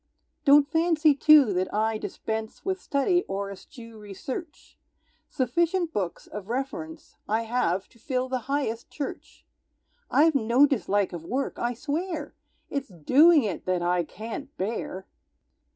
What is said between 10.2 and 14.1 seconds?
no dislike of work, I swear, It's doing it that I